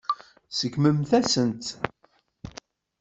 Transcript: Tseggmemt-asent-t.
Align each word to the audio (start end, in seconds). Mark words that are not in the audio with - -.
Tseggmemt-asent-t. 0.49 1.65